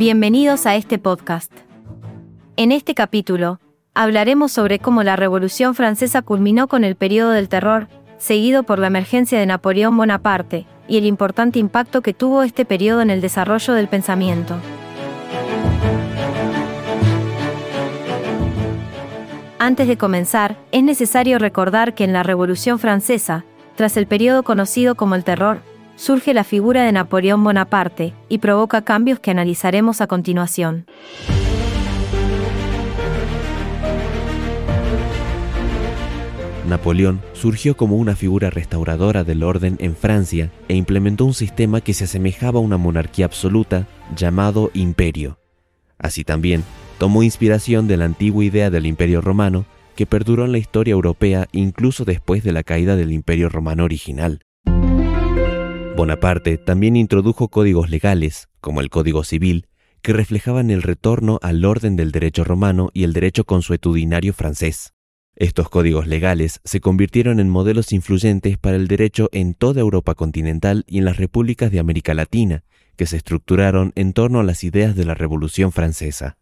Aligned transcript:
Bienvenidos 0.00 0.64
a 0.64 0.76
este 0.76 0.98
podcast. 0.98 1.52
En 2.56 2.72
este 2.72 2.94
capítulo, 2.94 3.60
hablaremos 3.92 4.50
sobre 4.50 4.78
cómo 4.78 5.02
la 5.02 5.14
Revolución 5.14 5.74
Francesa 5.74 6.22
culminó 6.22 6.68
con 6.68 6.84
el 6.84 6.96
periodo 6.96 7.32
del 7.32 7.50
terror, 7.50 7.86
seguido 8.16 8.62
por 8.62 8.78
la 8.78 8.86
emergencia 8.86 9.38
de 9.38 9.44
Napoleón 9.44 9.94
Bonaparte, 9.98 10.64
y 10.88 10.96
el 10.96 11.04
importante 11.04 11.58
impacto 11.58 12.00
que 12.00 12.14
tuvo 12.14 12.42
este 12.42 12.64
periodo 12.64 13.02
en 13.02 13.10
el 13.10 13.20
desarrollo 13.20 13.74
del 13.74 13.88
pensamiento. 13.88 14.56
Antes 19.58 19.86
de 19.86 19.98
comenzar, 19.98 20.56
es 20.72 20.82
necesario 20.82 21.38
recordar 21.38 21.94
que 21.94 22.04
en 22.04 22.14
la 22.14 22.22
Revolución 22.22 22.78
Francesa, 22.78 23.44
tras 23.76 23.98
el 23.98 24.06
periodo 24.06 24.44
conocido 24.44 24.94
como 24.94 25.14
el 25.14 25.24
terror, 25.24 25.60
surge 26.00 26.32
la 26.32 26.44
figura 26.44 26.82
de 26.82 26.92
Napoleón 26.92 27.44
Bonaparte 27.44 28.14
y 28.30 28.38
provoca 28.38 28.82
cambios 28.84 29.20
que 29.20 29.30
analizaremos 29.30 30.00
a 30.00 30.06
continuación. 30.06 30.86
Napoleón 36.66 37.20
surgió 37.34 37.76
como 37.76 37.96
una 37.96 38.16
figura 38.16 38.48
restauradora 38.48 39.24
del 39.24 39.42
orden 39.42 39.76
en 39.78 39.94
Francia 39.94 40.50
e 40.68 40.74
implementó 40.74 41.26
un 41.26 41.34
sistema 41.34 41.82
que 41.82 41.92
se 41.92 42.04
asemejaba 42.04 42.60
a 42.60 42.62
una 42.62 42.78
monarquía 42.78 43.26
absoluta 43.26 43.86
llamado 44.16 44.70
imperio. 44.72 45.38
Así 45.98 46.24
también, 46.24 46.64
tomó 46.96 47.22
inspiración 47.22 47.88
de 47.88 47.98
la 47.98 48.06
antigua 48.06 48.42
idea 48.42 48.70
del 48.70 48.86
imperio 48.86 49.20
romano 49.20 49.66
que 49.96 50.06
perduró 50.06 50.46
en 50.46 50.52
la 50.52 50.58
historia 50.58 50.92
europea 50.92 51.46
incluso 51.52 52.06
después 52.06 52.42
de 52.42 52.52
la 52.52 52.62
caída 52.62 52.96
del 52.96 53.12
imperio 53.12 53.50
romano 53.50 53.84
original. 53.84 54.40
Bonaparte 56.00 56.56
también 56.56 56.96
introdujo 56.96 57.48
códigos 57.48 57.90
legales, 57.90 58.48
como 58.62 58.80
el 58.80 58.88
Código 58.88 59.22
Civil, 59.22 59.66
que 60.00 60.14
reflejaban 60.14 60.70
el 60.70 60.80
retorno 60.80 61.38
al 61.42 61.62
orden 61.62 61.94
del 61.94 62.10
derecho 62.10 62.42
romano 62.42 62.88
y 62.94 63.04
el 63.04 63.12
derecho 63.12 63.44
consuetudinario 63.44 64.32
francés. 64.32 64.94
Estos 65.36 65.68
códigos 65.68 66.06
legales 66.06 66.62
se 66.64 66.80
convirtieron 66.80 67.38
en 67.38 67.50
modelos 67.50 67.92
influyentes 67.92 68.56
para 68.56 68.76
el 68.76 68.88
derecho 68.88 69.28
en 69.32 69.52
toda 69.52 69.82
Europa 69.82 70.14
continental 70.14 70.84
y 70.86 70.96
en 70.96 71.04
las 71.04 71.18
repúblicas 71.18 71.70
de 71.70 71.80
América 71.80 72.14
Latina, 72.14 72.64
que 72.96 73.04
se 73.04 73.18
estructuraron 73.18 73.92
en 73.94 74.14
torno 74.14 74.40
a 74.40 74.44
las 74.44 74.64
ideas 74.64 74.96
de 74.96 75.04
la 75.04 75.12
Revolución 75.12 75.70
Francesa. 75.70 76.38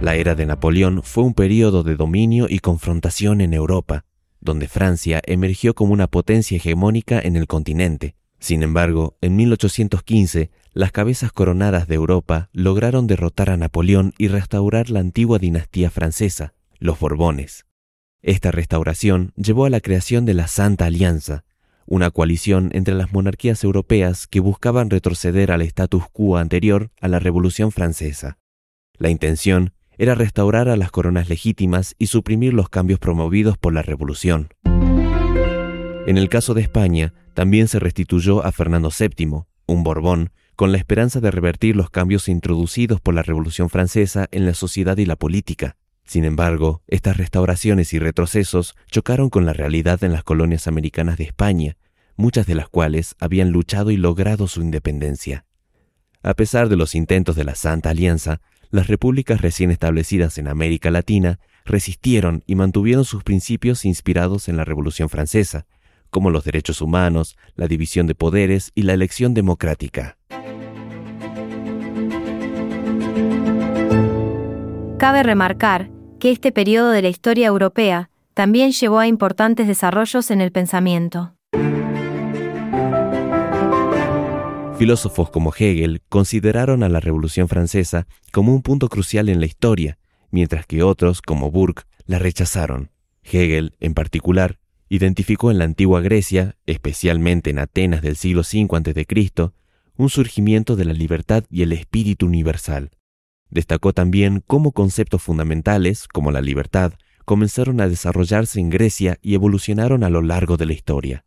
La 0.00 0.14
era 0.14 0.34
de 0.34 0.46
Napoleón 0.46 1.02
fue 1.02 1.24
un 1.24 1.34
periodo 1.34 1.82
de 1.82 1.96
dominio 1.96 2.46
y 2.48 2.60
confrontación 2.60 3.42
en 3.42 3.52
Europa, 3.52 4.06
donde 4.40 4.68
Francia 4.68 5.20
emergió 5.24 5.74
como 5.74 5.92
una 5.92 6.06
potencia 6.06 6.56
hegemónica 6.56 7.20
en 7.20 7.36
el 7.36 7.46
continente. 7.46 8.14
Sin 8.38 8.62
embargo, 8.62 9.16
en 9.20 9.36
1815, 9.36 10.50
las 10.72 10.92
cabezas 10.92 11.32
coronadas 11.32 11.88
de 11.88 11.96
Europa 11.96 12.50
lograron 12.52 13.06
derrotar 13.06 13.50
a 13.50 13.56
Napoleón 13.56 14.14
y 14.16 14.28
restaurar 14.28 14.90
la 14.90 15.00
antigua 15.00 15.38
dinastía 15.38 15.90
francesa, 15.90 16.54
los 16.78 17.00
Borbones. 17.00 17.66
Esta 18.22 18.50
restauración 18.50 19.32
llevó 19.36 19.64
a 19.64 19.70
la 19.70 19.80
creación 19.80 20.24
de 20.24 20.34
la 20.34 20.46
Santa 20.46 20.86
Alianza, 20.86 21.44
una 21.86 22.10
coalición 22.10 22.70
entre 22.74 22.94
las 22.94 23.12
monarquías 23.12 23.64
europeas 23.64 24.26
que 24.26 24.40
buscaban 24.40 24.90
retroceder 24.90 25.50
al 25.50 25.62
status 25.62 26.04
quo 26.12 26.36
anterior 26.36 26.90
a 27.00 27.08
la 27.08 27.18
Revolución 27.18 27.72
Francesa. 27.72 28.38
La 28.98 29.08
intención 29.08 29.72
era 29.98 30.14
restaurar 30.14 30.68
a 30.68 30.76
las 30.76 30.90
coronas 30.90 31.28
legítimas 31.28 31.94
y 31.98 32.06
suprimir 32.06 32.54
los 32.54 32.68
cambios 32.68 32.98
promovidos 33.00 33.58
por 33.58 33.74
la 33.74 33.82
Revolución. 33.82 34.48
En 34.64 36.16
el 36.16 36.28
caso 36.28 36.54
de 36.54 36.62
España, 36.62 37.12
también 37.34 37.68
se 37.68 37.78
restituyó 37.78 38.44
a 38.44 38.52
Fernando 38.52 38.90
VII, 38.96 39.42
un 39.66 39.82
Borbón, 39.82 40.30
con 40.56 40.72
la 40.72 40.78
esperanza 40.78 41.20
de 41.20 41.30
revertir 41.30 41.76
los 41.76 41.90
cambios 41.90 42.28
introducidos 42.28 43.00
por 43.00 43.14
la 43.14 43.22
Revolución 43.22 43.68
Francesa 43.68 44.26
en 44.30 44.46
la 44.46 44.54
sociedad 44.54 44.96
y 44.96 45.04
la 45.04 45.16
política. 45.16 45.76
Sin 46.04 46.24
embargo, 46.24 46.82
estas 46.86 47.18
restauraciones 47.18 47.92
y 47.92 47.98
retrocesos 47.98 48.74
chocaron 48.90 49.28
con 49.28 49.44
la 49.44 49.52
realidad 49.52 50.02
en 50.02 50.12
las 50.12 50.24
colonias 50.24 50.66
americanas 50.66 51.18
de 51.18 51.24
España, 51.24 51.76
muchas 52.16 52.46
de 52.46 52.54
las 52.54 52.68
cuales 52.68 53.14
habían 53.20 53.50
luchado 53.50 53.90
y 53.90 53.96
logrado 53.96 54.48
su 54.48 54.62
independencia. 54.62 55.44
A 56.22 56.34
pesar 56.34 56.68
de 56.68 56.76
los 56.76 56.94
intentos 56.94 57.36
de 57.36 57.44
la 57.44 57.54
Santa 57.54 57.90
Alianza, 57.90 58.40
las 58.70 58.86
repúblicas 58.86 59.40
recién 59.40 59.70
establecidas 59.70 60.38
en 60.38 60.48
América 60.48 60.90
Latina 60.90 61.38
resistieron 61.64 62.42
y 62.46 62.54
mantuvieron 62.54 63.04
sus 63.04 63.24
principios 63.24 63.84
inspirados 63.84 64.48
en 64.48 64.56
la 64.56 64.64
Revolución 64.64 65.08
Francesa, 65.08 65.66
como 66.10 66.30
los 66.30 66.44
derechos 66.44 66.80
humanos, 66.80 67.36
la 67.54 67.68
división 67.68 68.06
de 68.06 68.14
poderes 68.14 68.72
y 68.74 68.82
la 68.82 68.94
elección 68.94 69.34
democrática. 69.34 70.16
Cabe 74.98 75.22
remarcar 75.22 75.90
que 76.18 76.32
este 76.32 76.50
periodo 76.50 76.90
de 76.90 77.02
la 77.02 77.08
historia 77.08 77.46
europea 77.46 78.10
también 78.34 78.72
llevó 78.72 78.98
a 78.98 79.06
importantes 79.06 79.66
desarrollos 79.66 80.30
en 80.30 80.40
el 80.40 80.50
pensamiento. 80.52 81.37
Filósofos 84.78 85.30
como 85.30 85.52
Hegel 85.52 86.02
consideraron 86.08 86.84
a 86.84 86.88
la 86.88 87.00
Revolución 87.00 87.48
Francesa 87.48 88.06
como 88.30 88.54
un 88.54 88.62
punto 88.62 88.88
crucial 88.88 89.28
en 89.28 89.40
la 89.40 89.46
historia, 89.46 89.98
mientras 90.30 90.66
que 90.66 90.84
otros, 90.84 91.20
como 91.20 91.50
Burke, 91.50 91.82
la 92.06 92.20
rechazaron. 92.20 92.92
Hegel, 93.24 93.74
en 93.80 93.94
particular, 93.94 94.60
identificó 94.88 95.50
en 95.50 95.58
la 95.58 95.64
antigua 95.64 96.00
Grecia, 96.00 96.56
especialmente 96.66 97.50
en 97.50 97.58
Atenas 97.58 98.02
del 98.02 98.14
siglo 98.14 98.42
V 98.42 98.68
a.C., 98.70 99.50
un 99.96 100.10
surgimiento 100.10 100.76
de 100.76 100.84
la 100.84 100.92
libertad 100.92 101.42
y 101.50 101.62
el 101.62 101.72
espíritu 101.72 102.26
universal. 102.26 102.92
Destacó 103.50 103.92
también 103.92 104.44
cómo 104.46 104.70
conceptos 104.70 105.22
fundamentales, 105.22 106.06
como 106.06 106.30
la 106.30 106.40
libertad, 106.40 106.92
comenzaron 107.24 107.80
a 107.80 107.88
desarrollarse 107.88 108.60
en 108.60 108.70
Grecia 108.70 109.18
y 109.22 109.34
evolucionaron 109.34 110.04
a 110.04 110.08
lo 110.08 110.22
largo 110.22 110.56
de 110.56 110.66
la 110.66 110.72
historia. 110.72 111.24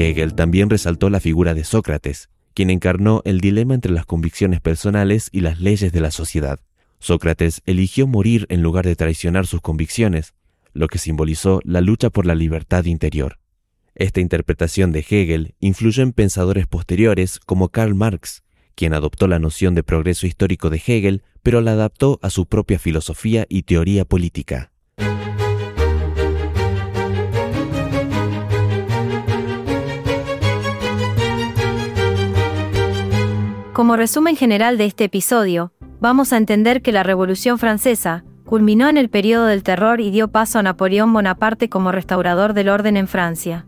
Hegel 0.00 0.34
también 0.34 0.70
resaltó 0.70 1.10
la 1.10 1.20
figura 1.20 1.54
de 1.54 1.64
Sócrates, 1.64 2.30
quien 2.54 2.70
encarnó 2.70 3.22
el 3.24 3.40
dilema 3.40 3.74
entre 3.74 3.92
las 3.92 4.06
convicciones 4.06 4.60
personales 4.60 5.28
y 5.32 5.40
las 5.40 5.60
leyes 5.60 5.92
de 5.92 6.00
la 6.00 6.10
sociedad. 6.10 6.60
Sócrates 6.98 7.62
eligió 7.66 8.06
morir 8.06 8.46
en 8.48 8.62
lugar 8.62 8.84
de 8.84 8.96
traicionar 8.96 9.46
sus 9.46 9.60
convicciones, 9.60 10.34
lo 10.72 10.88
que 10.88 10.98
simbolizó 10.98 11.60
la 11.64 11.80
lucha 11.80 12.10
por 12.10 12.26
la 12.26 12.34
libertad 12.34 12.84
interior. 12.84 13.38
Esta 13.94 14.20
interpretación 14.20 14.92
de 14.92 15.00
Hegel 15.00 15.54
influyó 15.60 16.02
en 16.02 16.12
pensadores 16.12 16.66
posteriores 16.66 17.38
como 17.38 17.68
Karl 17.68 17.94
Marx, 17.94 18.42
quien 18.74 18.94
adoptó 18.94 19.28
la 19.28 19.38
noción 19.38 19.74
de 19.74 19.82
progreso 19.82 20.26
histórico 20.26 20.70
de 20.70 20.82
Hegel, 20.84 21.22
pero 21.42 21.60
la 21.60 21.72
adaptó 21.72 22.18
a 22.22 22.30
su 22.30 22.46
propia 22.46 22.78
filosofía 22.78 23.46
y 23.48 23.64
teoría 23.64 24.04
política. 24.04 24.72
Como 33.72 33.94
resumen 33.94 34.34
general 34.34 34.78
de 34.78 34.86
este 34.86 35.04
episodio, 35.04 35.72
vamos 36.00 36.32
a 36.32 36.36
entender 36.36 36.82
que 36.82 36.90
la 36.90 37.04
Revolución 37.04 37.56
Francesa 37.56 38.24
culminó 38.44 38.88
en 38.88 38.96
el 38.96 39.08
periodo 39.08 39.46
del 39.46 39.62
terror 39.62 40.00
y 40.00 40.10
dio 40.10 40.26
paso 40.26 40.58
a 40.58 40.62
Napoleón 40.64 41.12
Bonaparte 41.12 41.68
como 41.68 41.92
restaurador 41.92 42.52
del 42.52 42.68
orden 42.68 42.96
en 42.96 43.06
Francia. 43.06 43.66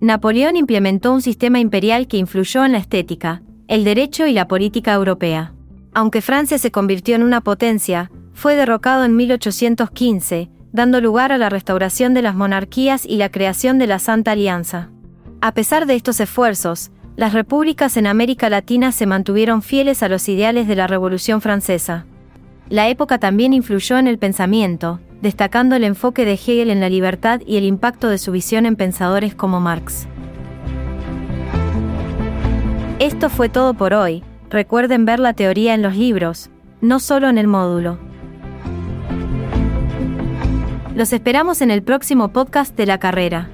Napoleón 0.00 0.56
implementó 0.56 1.12
un 1.12 1.22
sistema 1.22 1.60
imperial 1.60 2.08
que 2.08 2.16
influyó 2.16 2.64
en 2.64 2.72
la 2.72 2.78
estética, 2.78 3.42
el 3.68 3.84
derecho 3.84 4.26
y 4.26 4.32
la 4.32 4.48
política 4.48 4.92
europea. 4.92 5.54
Aunque 5.94 6.20
Francia 6.20 6.58
se 6.58 6.72
convirtió 6.72 7.14
en 7.14 7.22
una 7.22 7.40
potencia, 7.40 8.10
fue 8.32 8.56
derrocado 8.56 9.04
en 9.04 9.14
1815, 9.14 10.50
dando 10.72 11.00
lugar 11.00 11.30
a 11.30 11.38
la 11.38 11.50
restauración 11.50 12.14
de 12.14 12.22
las 12.22 12.34
monarquías 12.34 13.06
y 13.06 13.16
la 13.16 13.30
creación 13.30 13.78
de 13.78 13.86
la 13.86 14.00
Santa 14.00 14.32
Alianza. 14.32 14.90
A 15.40 15.54
pesar 15.54 15.86
de 15.86 15.94
estos 15.94 16.18
esfuerzos, 16.18 16.90
las 17.16 17.32
repúblicas 17.32 17.96
en 17.96 18.06
América 18.06 18.50
Latina 18.50 18.90
se 18.90 19.06
mantuvieron 19.06 19.62
fieles 19.62 20.02
a 20.02 20.08
los 20.08 20.28
ideales 20.28 20.66
de 20.66 20.74
la 20.74 20.86
Revolución 20.86 21.40
Francesa. 21.40 22.06
La 22.68 22.88
época 22.88 23.18
también 23.18 23.52
influyó 23.52 23.98
en 23.98 24.08
el 24.08 24.18
pensamiento, 24.18 25.00
destacando 25.20 25.76
el 25.76 25.84
enfoque 25.84 26.24
de 26.24 26.32
Hegel 26.32 26.70
en 26.70 26.80
la 26.80 26.88
libertad 26.88 27.40
y 27.46 27.56
el 27.56 27.64
impacto 27.64 28.08
de 28.08 28.18
su 28.18 28.32
visión 28.32 28.66
en 28.66 28.74
pensadores 28.74 29.34
como 29.34 29.60
Marx. 29.60 30.08
Esto 32.98 33.28
fue 33.28 33.48
todo 33.48 33.74
por 33.74 33.94
hoy. 33.94 34.24
Recuerden 34.50 35.04
ver 35.04 35.20
la 35.20 35.34
teoría 35.34 35.74
en 35.74 35.82
los 35.82 35.96
libros, 35.96 36.50
no 36.80 37.00
solo 37.00 37.28
en 37.28 37.38
el 37.38 37.46
módulo. 37.46 37.98
Los 40.94 41.12
esperamos 41.12 41.60
en 41.60 41.70
el 41.70 41.82
próximo 41.82 42.28
podcast 42.28 42.76
de 42.76 42.86
la 42.86 42.98
carrera. 42.98 43.50